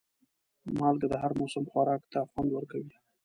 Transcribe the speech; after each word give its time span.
مالګه 0.79 1.07
د 1.09 1.13
هر 1.23 1.31
موسم 1.39 1.63
خوراک 1.71 2.01
ته 2.11 2.19
خوند 2.29 2.49
ورکوي. 2.53 2.95